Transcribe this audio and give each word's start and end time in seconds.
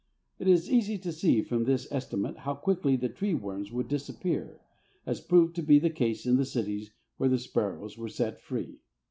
It 0.39 0.47
is 0.47 0.67
easy 0.67 0.97
to 0.97 1.11
see 1.11 1.43
from 1.43 1.63
this 1.65 1.87
estimate 1.91 2.37
how 2.37 2.55
quickly 2.55 2.95
the 2.95 3.07
tree 3.07 3.35
worms 3.35 3.71
would 3.71 3.87
disappear, 3.87 4.59
as 5.05 5.21
proved 5.21 5.55
to 5.57 5.61
be 5.61 5.77
the 5.77 5.91
case 5.91 6.25
in 6.25 6.37
the 6.37 6.43
cities 6.45 6.89
where 7.17 7.29
the 7.29 7.37
sparrows 7.37 7.99
were 7.99 8.09
set 8.09 8.41
free. 8.41 8.79